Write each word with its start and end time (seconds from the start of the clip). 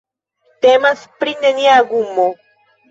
Temas 0.65 1.05
pri 1.21 1.37
nenia 1.45 1.79
gumo. 1.95 2.31